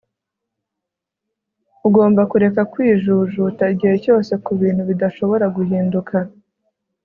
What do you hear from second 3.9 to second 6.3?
cyose kubintu bidashobora guhinduka